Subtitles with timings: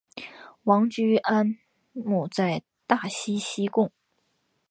[0.63, 1.59] 王居安
[1.93, 3.91] 墓在大溪西贡。